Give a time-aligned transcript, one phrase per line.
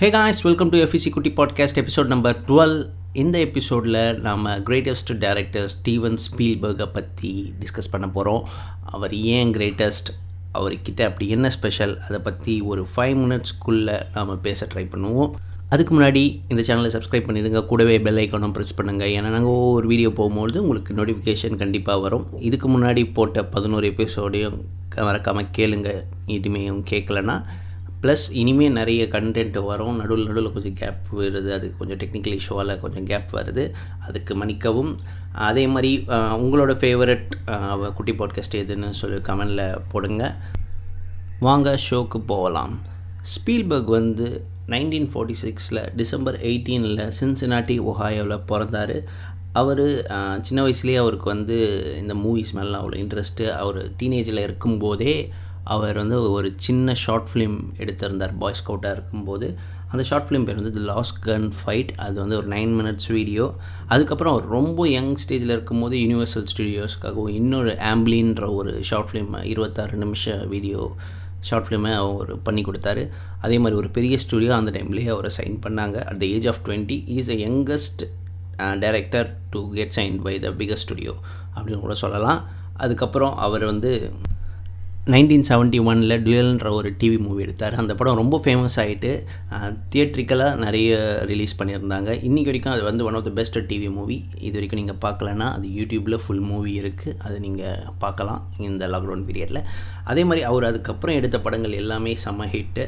[0.00, 2.74] Hey guys welcome to FC Kutty podcast episode number twelve
[3.12, 8.42] இந்த எபிசோடில் நாம் greatest director Steven ஸ்பீல்பர்கை பற்றி discuss பண்ண போகிறோம்
[8.84, 10.10] அவர் ஏன் கிரேட்டஸ்ட்
[10.52, 15.32] அவர்கிட்ட அப்படி என்ன ஸ்பெஷல் அதை பற்றி ஒரு ஃபைவ் மினிட்ஸ்க்குள்ளே நாம் பேச ட்ரை பண்ணுவோம்.
[15.68, 17.66] அதுக்கு முன்னாடி இந்த சேனலை சப்ஸ்கிரைப் பண்ணிடுங்க.
[17.66, 22.26] கூடவே பெல் ஐக்கானும் ப்ரெஸ் பண்ணுங்கள் ஏன்னா நாங்கள் ஒவ்வொரு வீடியோ போகும்போது உங்களுக்கு நோட்டிஃபிகேஷன் கண்டிப்பாக வரும்.
[22.40, 24.58] இதுக்கு முன்னாடி போட்ட பதினோரு எபிசோடையும்
[24.96, 25.90] மறக்காமல் கேளுங்க.
[26.26, 27.36] எதுவுமே கேட்கலன்னா
[28.06, 29.96] ப்ளஸ் இனிமேல் நிறைய கண்டென்ட் வரும்.
[30.00, 31.50] நடுவில் நடுவில் கொஞ்சம் கேப் வருது.
[31.56, 33.64] அது கொஞ்சம் டெக்னிக்கல் இஷ்யூவால் கொஞ்சம் கேப் வருது.
[34.08, 34.92] அதுக்கு மன்னிக்கவும்.
[35.48, 35.90] அதே மாதிரி
[36.42, 37.26] உங்களோட ஃபேவரட்
[37.96, 40.24] குட்டி பாட்காஸ்ட் எதுன்னு சொல்லி கமெண்டில் போடுங்க.
[41.46, 42.74] வாங்க ஷோக்கு போகலாம்.
[43.32, 44.26] ஸ்பீல்பர்க் வந்து
[44.74, 48.96] நைன்டீன் ஃபார்ட்டி சிக்ஸில் டிசம்பர் எயிட்டீனில் சின்சினாட்டி ஒஹாயோவில் பிறந்தார்.
[49.60, 49.84] அவர்
[50.46, 51.56] சின்ன வயசுலேயே அவருக்கு வந்து
[52.00, 55.14] இந்த மூவிஸ் மேலாம் அவ்வளோ இன்ட்ரெஸ்ட்டு அவர் டீனேஜில் இருக்கும்போதே
[55.74, 59.48] அவர் வந்து ஒரு சின்ன ஷார்ட் ஃபிலிம் எடுத்திருந்தார் பாய் ஸ்கவுட்டாக இருக்கும்போது.
[59.92, 63.44] அந்த ஷார்ட் ஃபிலிம் பேர் வந்து தி லாஸ்ட் கன் ஃபைட் அது வந்து ஒரு நைன் மினிட்ஸ் வீடியோ
[63.94, 70.34] அதுக்கப்புறம் அவர் ரொம்ப யங் ஸ்டேஜில் இருக்கும்போது யூனிவர்சல் ஸ்டுடியோஸ்க்காகவும் இன்னொரு ஆம்பிளின்ற ஒரு ஷார்ட் ஃபிலிம் இருபத்தாறு நிமிஷ
[70.54, 70.80] வீடியோ
[71.48, 73.02] ஷார்ட் ஃபிலிமை அவர் பண்ணி கொடுத்தாரு.
[73.44, 75.96] அதே மாதிரி ஒரு பெரிய ஸ்டுடியோ அந்த டைம்லேயே அவரை சைன் பண்ணாங்க.
[76.10, 78.02] At the age of twenty is a youngest
[78.84, 81.14] director to get sign by the biggest studio
[81.54, 82.40] அப்படின்னு கூட சொல்லலாம்.
[82.84, 83.92] அதுக்கப்புறம் அவர் வந்து
[85.12, 87.74] நைன்டீன் செவன்ட்டி ஒனில் டுயல்ன்ற ஒரு டிவி மூவி எடுத்தார்.
[87.80, 89.10] அந்த படம் ரொம்ப ஃபேமஸ் ஆகிட்டு
[89.92, 90.96] தியேட்ரிக்கலாக நிறைய
[91.30, 92.08] ரிலீஸ் பண்ணியிருந்தாங்க.
[92.28, 95.68] இன்றைக்கி வரைக்கும் அது வந்து one of the best TV movie இது வரைக்கும் நீங்கள் பார்க்கலன்னா அது
[95.78, 99.62] யூடியூப்பில் ஃபுல் மூவி இருக்குது அதை நீங்கள் பார்க்கலாம் இந்த லாக்டவுன் பீரியடில்
[100.12, 102.86] அதே மாதிரி அவர் அதுக்கப்புறம் எடுத்த படங்கள் எல்லாமே செம்ம ஹிட்டு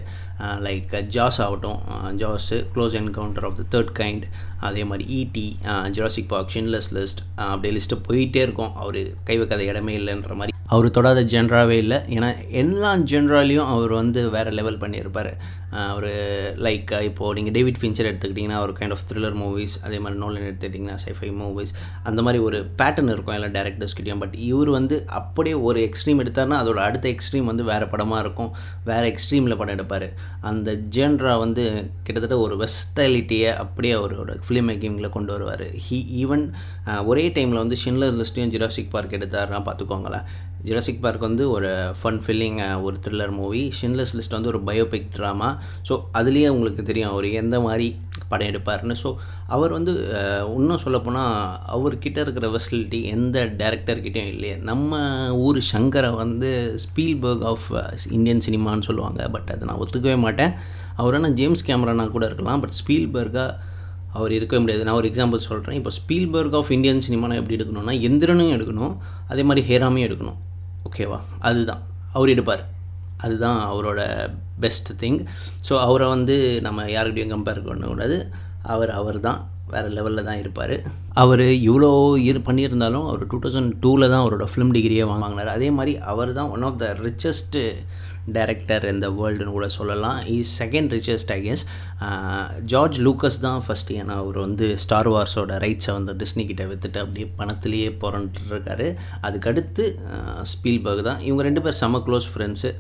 [0.67, 1.81] லைக் ஜாஸ் ஆகட்டும்
[2.25, 4.27] Jaws close encounter of the third kind
[4.69, 5.49] அதே மாதிரி ET
[5.97, 8.75] Jurassic Park Schindler's List அப்படியே லிஸ்ட்டு போயிட்டே இருக்கும்.
[8.83, 11.99] அவர் கை வைக்காத இடமே இல்லைன்ற மாதிரி அவர் தொடாத ஜென்ராவே இல்லை.
[12.17, 12.29] ஏன்னா
[12.63, 15.31] எல்லா ஜென்ராலையும் அவர் வந்து வேறு லெவல் பண்ணியிருப்பார்.
[15.91, 16.07] அவர்
[16.67, 20.97] லைக் இப்போது நீங்கள் டேவிட் ஃபின்ச்சர் எடுத்துக்கிட்டிங்கன்னா ஒரு கைண்ட் ஆஃப் த்ரில்லர் மூவிஸ் அதே மாதிரி நோலன் எடுத்துக்கிட்டிங்கன்னா
[21.05, 21.73] சைஃபை மூவிஸ்
[22.09, 26.81] அந்த மாதிரி ஒரு பேட்டர்ன் இருக்கும் எல்லா டேரக்டர்ஸ்கிட்டையும் பட் இவர் வந்து அப்படியே ஒரு எக்ஸ்ட்ரீம் எடுத்தார்னா அதோட
[26.89, 28.51] அடுத்த எக்ஸ்ட்ரீம் வந்து வேறு படமாக இருக்கும்.
[28.85, 30.09] வேறு எக்ஸ்ட்ரீமில் படம் எடுப்பார்.
[30.51, 31.65] அந்த ஜென்ரா வந்து
[32.05, 35.67] கிட்டத்தட்ட ஒரு வெஸ்டாலிட்டியை அப்படியே அவரோட ஃபிலிம் மேக்கிங்கில் கொண்டு வருவார்.
[35.87, 36.47] ஹீ ஈவன்
[37.13, 40.27] ஒரே டைமில் வந்து ஷின்லர் லிஸ்ட்டையும் ஜிராசிக் பார்க் எடுத்தாருன்னா பார்த்துக்கோங்களேன்.
[40.69, 41.71] ஜெராசிக் பார்க் வந்து ஒரு
[42.01, 45.51] ஃபன் ஃபில்லிங் ஒரு த்ரில்லர் மூவி ஷின்லஸ் லிஸ்ட் வந்து ஒரு பயோபிக் ட்ராமா
[45.89, 47.89] ஸோ அதுலேயே உங்களுக்கு தெரியும் அவர் எந்த மாதிரி
[48.31, 49.11] படம் எடுப்பார்னு ஸோ
[49.57, 49.93] அவர் வந்து
[50.57, 51.37] இன்னும் சொல்லப்போனால்
[51.77, 54.57] அவர்கிட்ட இருக்கிற ஃபெசிலிட்டி எந்த டேரக்டர்கிட்டையும் இல்லையே.
[54.71, 54.99] நம்ம
[55.45, 56.51] ஊர் சங்கரை வந்து
[56.85, 57.69] ஸ்பீல்பர்க் ஆஃப்
[58.17, 59.21] இந்தியன் சினிமான்னு சொல்லுவாங்க.
[59.37, 60.53] பட் அதை நான் ஒத்துக்கவே மாட்டேன்.
[61.03, 62.61] அவர் என்ன ஜேம்ஸ் கேமரானா கூட இருக்கலாம்.
[62.65, 63.55] பட் ஸ்பீல்பர்காக
[64.19, 64.87] அவர் இருக்கவே முடியாது.
[64.89, 68.95] நான் ஒரு எக்ஸாம்பிள் சொல்கிறேன் இப்போ ஸ்பீல்பர்க் ஆஃப் இந்தியன் சினிமானா எப்படி எடுக்கணும்னா எந்திரனும் எடுக்கணும்.
[69.33, 70.39] அதே மாதிரி ஹேராமையும் எடுக்கணும்.
[70.89, 71.21] ஓகேவா?
[71.51, 71.85] அதுதான்.
[72.17, 72.65] அவர் எடுப்பார்.
[73.25, 74.01] அதுதான் அவரோட
[74.65, 75.21] பெஸ்ட் திங்
[75.69, 76.35] ஸோ அவரை வந்து
[76.67, 78.19] நம்ம யாருக்கிட்டையும் கம்பேர் பண்ணக்கூடாது.
[78.75, 79.41] அவர் அவர் தான்
[79.73, 80.77] வேறு லெவலில் தான் இருப்பார்.
[81.23, 81.91] அவர் இவ்வளோ
[82.29, 85.55] இரு பண்ணியிருந்தாலும் அவர் டூ தௌசண்ட் டூவில் தான் அவரோட ஃபிலிம் டிகிரியே வாங்கினார்.
[85.57, 87.63] அதே மாதிரி அவர் தான் one of the richest
[88.37, 90.19] director இந்த வேர்ல்டுன்னு கூட சொல்லலாம்.
[90.37, 91.63] Is second richest I guess
[92.73, 97.91] George Lucas தான் ஃபஸ்ட்டு ஏன்னா அவர் வந்து ஸ்டார் வார்ஸோட ரைட்ஸை வந்து டிஸ்னிக்கிட்ட விற்றுட்டு அப்படியே பணத்திலேயே
[98.03, 98.89] புரண்டுருக்காரு
[99.29, 99.87] அதுக்கடுத்து
[100.53, 101.21] ஸ்பீல்பர்க் தான்.
[101.29, 102.71] இவங்க ரெண்டு பேர் செம்ம close friends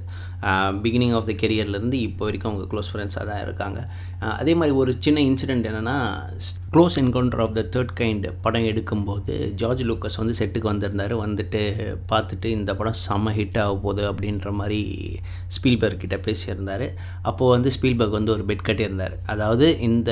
[0.85, 3.79] beginning of the கெரியர்லேருந்து இப்போ வரைக்கும் அவங்க க்ளோஸ் ஃப்ரெண்ட்ஸாக தான் இருக்காங்க.
[4.41, 5.97] அதே மாதிரி ஒரு சின்ன இன்சிடெண்ட் என்னென்னா
[6.75, 11.15] close encounter of the third kind படம் எடுக்கும்போது ஜார்ஜ் லூக்கஸ் வந்து செட்டுக்கு வந்திருந்தார்.
[11.25, 11.63] வந்துட்டு
[12.13, 14.81] பார்த்துட்டு இந்த படம் செம்ம ஹிட் ஆக போகுது அப்படின்ற மாதிரி
[15.57, 16.87] ஸ்பீல்பர்க் கிட்ட பேசியிருந்தார்.
[17.31, 19.17] அப்போது வந்து ஸ்பீல்பர்க் வந்து ஒரு பெட் கட்டியிருந்தார்.
[19.35, 20.11] அதாவது இந்த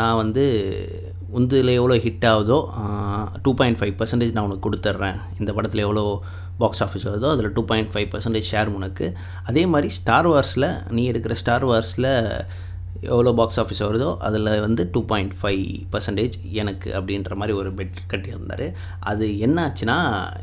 [0.00, 0.44] நான் வந்து
[1.38, 2.60] உந்தில் எவ்வளோ ஹிட் ஆகுதோ
[3.46, 5.18] டூ பாயிண்ட் ஃபைவ் பர்சன்டேஜ் நான் உனக்கு கொடுத்துட்றேன்.
[5.40, 6.04] இந்த படத்தில் எவ்வளோ
[6.62, 9.08] பாக்ஸ் ஆஃபீஸ் வருதோ அதில் two point five percentage share உனக்கு.
[9.50, 12.12] அதே மாதிரி ஸ்டார் வார்ஸில் நீ எடுக்கிற ஸ்டார் வார்ஸில்
[13.10, 15.62] எவ்வளோ பாக்ஸ் ஆஃபீஸ் வருதோ அதில் வந்து டூ பாயிண்ட் ஃபைவ்
[15.92, 18.64] பர்சன்டேஜ் எனக்கு அப்படின்ற மாதிரி ஒரு பெட் கட்டியிருந்தார்.
[19.10, 19.96] அது என்ன ஆச்சுன்னா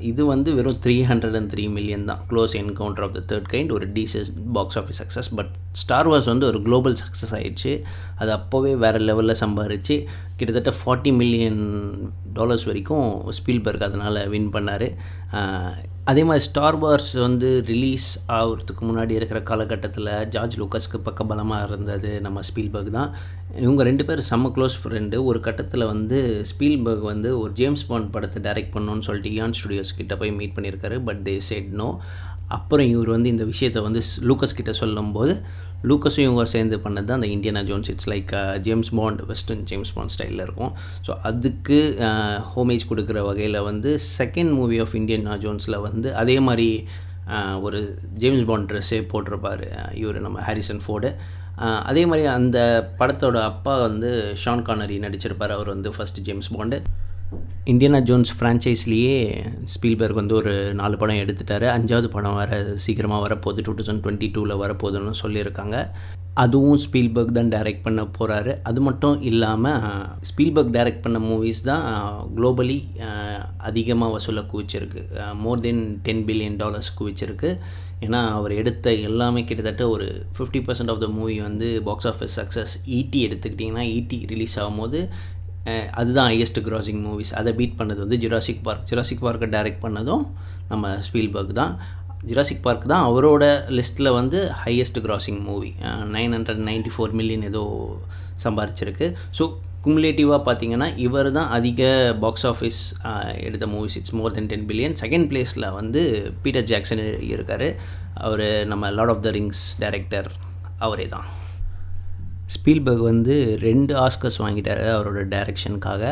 [0.10, 2.22] இது வந்து வெறும் three hundred and three million தான்.
[2.30, 5.52] Close encounter of the third kind ஒரு டீசஸ் box office success but
[5.82, 7.74] Star Wars வந்து ஒரு குளோபல் சக்ஸஸ் ஆகிடுச்சு
[8.22, 9.98] அது அப்போவே வேறு லெவலில் சம்பாரிச்சு
[10.40, 11.62] கிட்டத்தட்ட ஃபார்ட்டி மில்லியன்
[12.40, 13.08] டாலர்ஸ் வரைக்கும்
[13.40, 14.88] ஸ்பீல்பர்க் அதனால் வின் பண்ணார்.
[16.12, 18.06] அதே மாதிரி ஸ்டார் வார்ஸ் வந்து ரிலீஸ்
[18.36, 23.10] ஆகிறதுக்கு முன்னாடி இருக்கிற காலகட்டத்தில் ஜார்ஜ் லூக்கஸ்க்கு பக்க பலமாக இருந்தது நம்ம ஸ்பீல்பர்க் தான்.
[23.64, 26.18] இவங்க ரெண்டு பேரும் செம்ம க்ளோஸ் ஃப்ரெண்டு ஒரு கட்டத்தில் வந்து
[26.52, 31.00] ஸ்பீல்பர்க் வந்து ஒரு ஜேம்ஸ் பாண்ட் படத்தை டைரக்ட் பண்ணணும்னு சொல்லிட்டு ஈயான் ஸ்டுடியோஸ் கிட்ட போய் மீட் பண்ணியிருக்காரு
[31.04, 31.90] பட் தே செட் நோ
[32.56, 35.34] அப்புறம் இவர் வந்து இந்த விஷயத்தை வந்து லூக்கஸ் கிட்ட சொல்லும்போது
[35.90, 37.90] லூக்கஸும் இவங்க சேர்ந்து பண்ணது தான் அந்த Indiana Jones.
[37.94, 38.32] It's like
[38.66, 40.72] James Bond western James Bond ஸ்டைலில் இருக்கும்.
[41.08, 46.70] ஸோ அதுக்கு uh, ஹோமேஜ் கொடுக்குற வகையில் வந்து செகண்ட் மூவி ஆஃப் இந்தியனா ஜோன்ஸில் வந்து அதே மாதிரி
[47.36, 47.82] uh, ஒரு
[48.24, 51.12] ஜேம்ஸ் பாண்ட் ட்ரெஸ்ஸே போட்டிருப்பார் uh, இவர் நம்ம ஹாரிசன் ஃபோர்டு
[51.90, 52.58] அதே மாதிரி அந்த
[53.00, 54.10] படத்தோட அப்பா வந்து
[54.44, 55.54] ஷான் கானரி நடிச்சிருப்பார்.
[55.56, 56.78] அவர் வந்து first James Bond
[57.72, 59.16] Indiana Jones ஃப்ரான்ச்சைஸ்லேயே
[59.72, 61.66] Spielberg வந்து ஒரு நாலு படம் எடுத்துட்டார்.
[61.78, 65.78] அஞ்சாவது படம் வர சீக்கிரமாக வரப்போகுது டூ தௌசண்ட் டுவெண்ட்டி டூவில் வரப்போகுதுன்னு சொல்லியிருக்காங்க.
[66.44, 69.84] அதுவும் ஸ்பீல்பர்க் தான் டைரக்ட் பண்ண போகிறாரு அது மட்டும் இல்லாமல்
[70.30, 71.86] ஸ்பீல்பர்க் டைரக்ட் பண்ண மூவிஸ் தான்
[72.38, 72.80] குளோபலி
[73.70, 75.04] அதிகமாக வசூலை குவிச்சிருக்கு.
[75.44, 77.52] More than ten billion dollars குவிச்சிருக்கு.
[78.06, 80.08] ஏன்னா அவர் எடுத்த எல்லாமே கிட்டத்தட்ட ஒரு
[80.38, 85.02] fifty percent of the movie வந்து பாக்ஸ் ஆஃபீஸ் சக்ஸஸ் ஈட்டி எடுத்துக்கிட்டிங்கன்னா ஈட்டி ரிலீஸ் ஆகும்போது
[86.00, 90.24] அதுதான் ஹையஸ்ட் கிராசிங் மூவிஸ் அதை பீட் பண்ணது வந்து ஜுராசிக் பார்க் ஜுராசிக் பார்க்கை டைரக்ட் பண்ணதும்
[90.72, 91.74] நம்ம ஸ்பீல்பர்க் தான்.
[92.30, 93.44] ஜுராசிக் பார்க் தான் அவரோட
[93.78, 95.72] லிஸ்ட்டில் வந்து highest grossing movie
[96.16, 97.64] nine hundred ninety four million ஏதோ
[98.46, 99.08] சம்பாரிச்சிருக்கு.
[99.38, 99.46] ஸோ
[99.86, 101.82] குமுலேட்டிவாக பார்த்தீங்கன்னா இவர் தான் அதிக
[102.24, 102.80] பாக்ஸ் ஆஃபீஸ்
[103.48, 106.02] எடுத்த movies it's more than ten billion second பிளேஸில் வந்து
[106.46, 107.04] பீட்டர் ஜாக்சன்
[107.34, 107.68] இருக்கார்.
[108.28, 110.30] அவர் நம்ம Lord of the Rings director
[110.88, 111.28] அவரே தான்.
[112.56, 116.04] ஸ்பீல்பர்க் வந்து ரெண்டு ஆஸ்கர்ஸ் வாங்கிட்டார் அவரோட டைரக்ஷனுக்காக.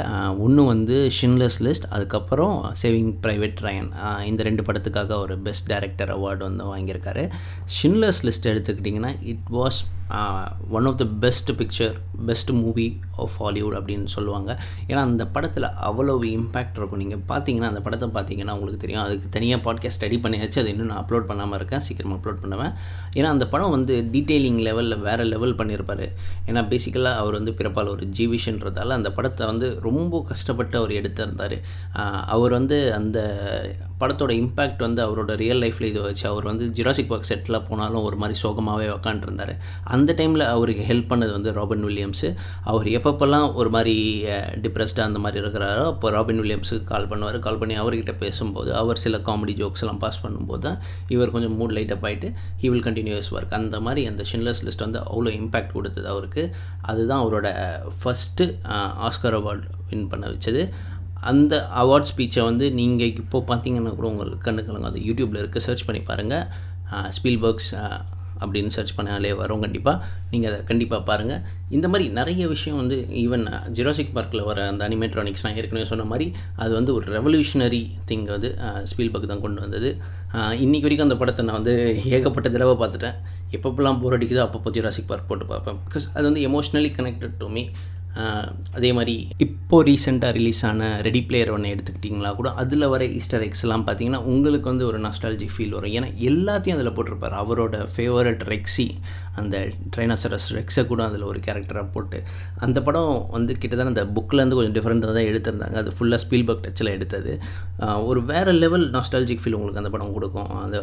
[0.45, 3.89] ஒன்று வந்து ஷின்லெஸ் லிஸ்ட் அதுக்கப்புறம் சேவிங் ப்ரைவேட் ரயன்
[4.29, 7.23] இந்த ரெண்டு படத்துக்காக ஒரு பெஸ்ட் டைரக்டர் அவார்டு வந்து வாங்கியிருக்காரு.
[7.77, 9.79] ஷின்லெஸ் லிஸ்ட் எடுத்துக்கிட்டிங்கன்னா it was
[10.69, 14.51] one of the best picture best movie of Hollywood அப்படின்னு சொல்லுவாங்க.
[14.87, 17.01] ஏன்னா அந்த படத்தில் அவ்வளோ இம்பேக்ட் இருக்கும்.
[17.03, 19.03] நீங்கள் பார்த்தீங்கன்னா அந்த படத்தை பார்த்தீங்கன்னா உங்களுக்கு தெரியும்.
[19.03, 20.59] அதுக்கு தனியாக பாட்காஸ்ட் ஸ்டடி பண்ணியாச்சு.
[20.61, 21.79] அது இன்னும் நான் அப்லோட் பண்ணாமல் இருக்கேன்.
[21.79, 22.73] சீக்கிரமாக அப்லோட் பண்ணுவேன்.
[23.13, 26.05] ஏன்னா அந்த படம் வந்து டீட்டெயிலிங் லெவலில் வேறு லெவல் பண்ணியிருப்பார்
[26.47, 31.57] ஏன்னா பேசிக்கலாக அவர் வந்து பிறப்பால் ஒரு ஜீவிஷன்றதால அந்த படத்தை வந்து ரொம்ப கஷ்டப்பட்டு அவர் எடுத்திருந்தார்.
[32.35, 33.19] அவர் வந்து அந்த
[34.01, 38.17] படத்தோட இம்பேக்ட் வந்து அவரோட ரியல் லைஃப்பில் இதை வச்சு அவர் வந்து ஜிராசிக் பார்க் செட்டில் போனாலும் ஒரு
[38.21, 39.53] மாதிரி சோகமாகவே உக்காண்டிருந்தார்.
[39.95, 42.29] அந்த டைமில் அவருக்கு ஹெல்ப் பண்ணது வந்து ராபின் வில்லியம்ஸு
[42.71, 43.95] அவர் எப்பப்பெல்லாம் ஒரு மாதிரி
[44.65, 47.39] டிப்ரெஸ்டாக அந்த மாதிரி இருக்கிறாரோ அப்போ ராபின் வில்லியம்ஸுக்கு கால் பண்ணுவார்.
[47.47, 50.79] கால் பண்ணி அவர்கிட்ட பேசும்போது அவர் சில காமெடி ஜோக்ஸ் எல்லாம் பாஸ் பண்ணும்போது தான்
[51.15, 52.29] இவர் கொஞ்சம் மூட் லைட்டப் ஆகிட்டு
[52.63, 56.43] ஹி வில் கண்டினியூஸ் ஒர்க் அந்த மாதிரி அந்த ஷின்லஸ் லிஸ்ட் வந்து அவ்வளோ இம்பேக்ட் கொடுத்தது அவருக்கு.
[56.91, 57.47] அதுதான் அவரோட
[58.01, 58.45] ஃபஸ்ட்டு
[59.07, 60.61] ஆஸ்கர் அவார்டு வின் பண்ண வச்சது.
[61.31, 65.65] அந்த அவார்ட் ஸ்பீச்சை வந்து நீங்கள் இப்போ பார்த்தீங்கன்னா கூட உங்களுக்கு கண்ணு கலங்க அது யூடியூப்பில் இருக்க.
[65.69, 66.45] சர்ச் பண்ணி பாருங்கள்
[67.17, 67.71] ஸ்பீல்பர்க்ஸ்
[68.43, 71.43] அப்படின்னு சர்ச் பண்ணாலே வரும் கண்டிப்பாக நீங்கள் அதை கண்டிப்பாக பாருங்கள்
[71.75, 73.45] இந்த மாதிரி நிறைய விஷயம் வந்து ஈவன்
[73.77, 76.27] ஜிராசிக் பார்க்கில் வர அந்த அனிமேட்ரானிக்ஸ் நான் ஏற்கனவே சொன்ன மாதிரி
[76.63, 78.49] அது வந்து ஒரு ரெவல்யூஷனரி திங் வந்து
[78.91, 79.91] ஸ்பீல்பர்க் தான் கொண்டு வந்தது.
[80.65, 81.75] இன்றைக்கி வரைக்கும் அந்த படத்தை நான் வந்து
[82.17, 83.17] ஏகப்பட்ட தடவை பார்த்துட்டேன்.
[83.57, 85.79] எப்பப்பெல்லாம் போர் அடிக்குதோ அப்பப்போ ஜிராசிக் பார்க் போட்டு பார்ப்பேன்.
[85.87, 87.63] பிகாஸ் அது வந்து எமோஷ்னலி கனெக்டட் டு மீ
[88.77, 89.15] அதே மாதிரி
[89.45, 94.67] இப்போது ரீசெண்டாக ரிலீஸ் ஆன ரெடி பிளேயர் ஒன்று எடுத்துக்கிட்டிங்களா கூட அதில் வர ஈஸ்டர் எக்ஸ்லாம் பார்த்தீங்கன்னா உங்களுக்கு
[94.71, 95.93] வந்து ஒரு நஸ்டாலஜி ஃபீல் வரும்.
[95.97, 97.35] ஏன்னா எல்லாத்தையும் அதில் போட்டிருப்பார்.
[97.43, 98.87] அவரோட ஃபேவரட் ரெக்ஸி
[99.41, 99.55] அந்த
[99.93, 102.17] ட்ரைனாசரஸ் ரெக்ஸை கூட அதில் ஒரு கேரக்டராக போட்டு
[102.65, 105.77] அந்த படம் வந்து கிட்டத்தட்ட அந்த புக்கிலேருந்து கொஞ்சம் டிஃப்ரெண்ட்டாக தான் எடுத்திருந்தாங்க.
[105.83, 107.33] அது ஃபுல்லாக ஸ்பீல்பர்க் டச்சில் எடுத்தது.
[108.09, 110.49] ஒரு வேறு லெவல் நாஸ்டாலஜிக் ஃபீல் உங்களுக்கு அந்த படம் கொடுக்கும்.
[110.63, 110.79] அது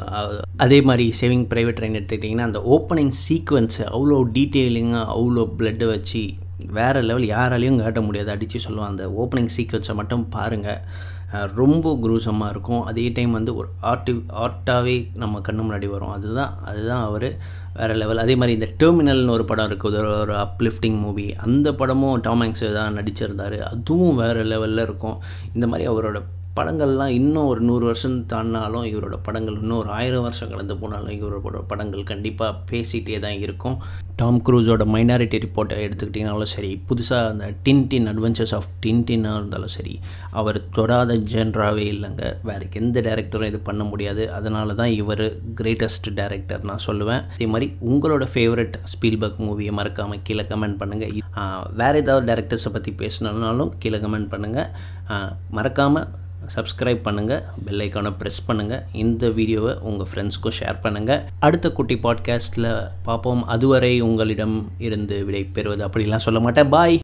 [0.66, 6.24] அதே மாதிரி சேவிங் ப்ரைவேட் ட்ரெயின் எடுத்துக்கிட்டிங்கன்னா அந்த ஓப்பனிங் சீக்வன்ஸு அவ்வளோ டீட்டெயிலிங்காக அவ்வளோ பிளட்டை வச்சு
[6.78, 8.30] வேறு லெவல் யாராலையும் காட்ட முடியாது.
[8.34, 10.84] அடித்து சொல்லுவோம் அந்த ஓப்பனிங் சீக்வன்ஸை மட்டும் பாருங்கள்
[11.60, 12.82] ரொம்ப குரூசமாக இருக்கும்.
[12.90, 14.12] அதே டைம் வந்து ஒரு ஆர்டி
[14.44, 16.12] ஆர்ட்டாகவே நம்ம கண்ணு முன்னாடி வரும்.
[16.16, 17.28] அதுதான் அதுதான் அவர்
[17.78, 19.98] வேறு லெவல் அதே மாதிரி இந்த டெர்மினல்னு ஒரு படம் இருக்குது.
[20.02, 23.58] ஒரு ஒரு அப்லிஃப்டிங் மூவி அந்த படமும் டாம் ஹேங்க்ஸ் தான் நடிச்சிருந்தார்.
[23.72, 25.16] அதுவும் வேறு லெவலில் இருக்கும்.
[25.56, 26.20] இந்த மாதிரி அவரோட
[26.56, 31.60] படங்கள்லாம் இன்னும் ஒரு நூறு வருஷம் தாண்டினாலும் இவரோட படங்கள் இன்னும் ஒரு ஆயிரம் வருஷம் கடந்து போனாலும் இவரோட
[31.70, 33.76] படங்கள் கண்டிப்பாக பேசிகிட்டே தான் இருக்கும்.
[34.20, 39.74] டாம் க்ரூஸோட மைனாரிட்டி ரிப்போர்ட்டை எடுத்துக்கிட்டிங்கனாலும் சரி புதுசாக அந்த டின் டின் அட்வென்ச்சர்ஸ் ஆஃப் டின் டின்னாக இருந்தாலும்
[39.76, 39.94] சரி
[40.40, 42.24] அவர் தொடாத ஜென்ராகவே இல்லைங்க.
[42.48, 44.22] வேறு எந்த டேரக்டரும் இது பண்ண முடியாது.
[44.38, 45.24] அதனால தான் இவர்
[45.60, 47.22] கிரேட்டஸ்ட் டேரக்டர் நான் சொல்லுவேன்.
[47.34, 51.14] அதே மாதிரி உங்களோட ஃபேவரட் ஸ்பீல்பர்க் மூவியை மறக்காமல் கீழே கமெண்ட் பண்ணுங்கள்
[51.82, 54.70] வேறு ஏதாவது டேரக்டர்ஸை பற்றி பேசினாலும் கீழே கமெண்ட் பண்ணுங்கள்
[55.58, 56.08] மறக்காமல்
[56.54, 62.68] சப்ஸ்கிரைப் பண்ணுங்கள் பெல் ஐக்கானை ப்ரெஸ் பண்ணுங்கள் இந்த வீடியோவை உங்கள் ஃப்ரெண்ட்ஸ்க்கும் ஷேர் பண்ணுங்கள் அடுத்த குட்டி பாட்காஸ்ட்டில்
[63.02, 63.44] பார்ப்போம்.
[63.54, 66.68] அதுவரை உங்களிடம் இருந்து விடை பெறுவது அப்படிலாம் சொல்ல மாட்டேன்.
[66.68, 66.96] பாய்